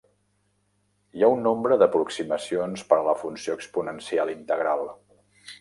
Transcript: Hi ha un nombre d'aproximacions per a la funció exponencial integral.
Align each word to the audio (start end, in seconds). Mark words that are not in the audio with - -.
Hi 1.17 1.25
ha 1.25 1.29
un 1.33 1.43
nombre 1.49 1.77
d'aproximacions 1.83 2.87
per 2.95 2.99
a 3.05 3.07
la 3.11 3.17
funció 3.21 3.59
exponencial 3.61 4.37
integral. 4.39 4.87